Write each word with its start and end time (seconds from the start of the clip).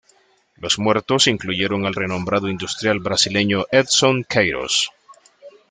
Los 0.55 0.79
muertos 0.79 1.27
incluyeron 1.27 1.85
al 1.85 1.93
renombrado 1.93 2.47
industrial 2.49 2.97
brasileño 2.99 3.65
Edson 3.71 4.23
Queiroz. 4.27 4.89